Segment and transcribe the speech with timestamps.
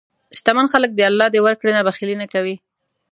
[0.37, 2.55] شتمن خلک د الله د ورکړې نه بخیلي نه کوي.